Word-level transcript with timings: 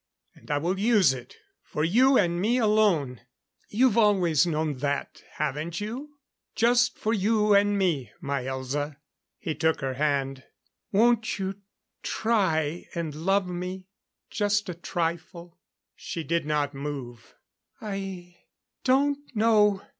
And 0.33 0.49
I 0.49 0.57
will 0.57 0.79
use 0.79 1.13
it 1.13 1.37
for 1.61 1.83
you 1.83 2.17
and 2.17 2.41
me 2.41 2.57
alone. 2.57 3.21
You've 3.69 3.99
always 3.99 4.47
known 4.47 4.77
that, 4.79 5.21
haven't 5.33 5.79
you? 5.79 6.17
Just 6.55 6.97
for 6.97 7.13
you 7.13 7.53
and 7.53 7.77
me, 7.77 8.09
my 8.19 8.45
Elza." 8.45 8.97
He 9.37 9.53
took 9.53 9.81
her 9.81 9.93
hand. 9.93 10.41
"Won't 10.91 11.37
you 11.37 11.61
try 12.01 12.87
and 12.95 13.13
love 13.13 13.47
me 13.47 13.89
just 14.31 14.67
a 14.69 14.73
trifle?" 14.73 15.59
She 15.95 16.23
did 16.23 16.47
not 16.47 16.73
move. 16.73 17.35
"I 17.79 18.37
don't 18.83 19.19
know." 19.35 19.83